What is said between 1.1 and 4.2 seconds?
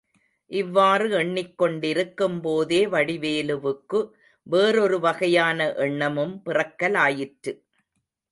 எண்ணிக்கொண்டிருக்கும்போதே வடிவேலுவுக்கு